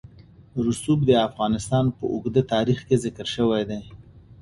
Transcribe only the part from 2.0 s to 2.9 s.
اوږده تاریخ